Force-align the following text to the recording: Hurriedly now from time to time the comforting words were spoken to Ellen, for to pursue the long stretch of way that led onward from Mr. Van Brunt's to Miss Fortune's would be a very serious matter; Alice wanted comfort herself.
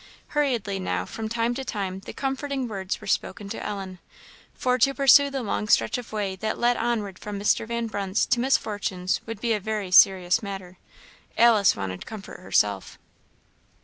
Hurriedly 0.29 0.79
now 0.79 1.05
from 1.05 1.29
time 1.29 1.53
to 1.53 1.63
time 1.63 1.99
the 1.99 2.11
comforting 2.11 2.67
words 2.67 2.99
were 2.99 3.05
spoken 3.05 3.49
to 3.49 3.63
Ellen, 3.63 3.99
for 4.55 4.79
to 4.79 4.95
pursue 4.95 5.29
the 5.29 5.43
long 5.43 5.67
stretch 5.67 5.99
of 5.99 6.11
way 6.11 6.35
that 6.37 6.57
led 6.57 6.75
onward 6.75 7.19
from 7.19 7.39
Mr. 7.39 7.67
Van 7.67 7.85
Brunt's 7.85 8.25
to 8.25 8.39
Miss 8.39 8.57
Fortune's 8.57 9.21
would 9.27 9.39
be 9.39 9.53
a 9.53 9.59
very 9.59 9.91
serious 9.91 10.41
matter; 10.41 10.79
Alice 11.37 11.75
wanted 11.75 12.07
comfort 12.07 12.39
herself. 12.39 12.97